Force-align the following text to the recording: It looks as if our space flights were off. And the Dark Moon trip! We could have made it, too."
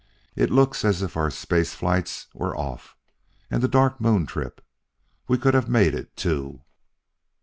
It 0.35 0.49
looks 0.49 0.83
as 0.83 1.03
if 1.03 1.15
our 1.15 1.29
space 1.29 1.75
flights 1.75 2.25
were 2.33 2.57
off. 2.57 2.97
And 3.51 3.61
the 3.61 3.67
Dark 3.67 4.01
Moon 4.01 4.25
trip! 4.25 4.65
We 5.27 5.37
could 5.37 5.53
have 5.53 5.69
made 5.69 5.93
it, 5.93 6.15
too." 6.15 6.63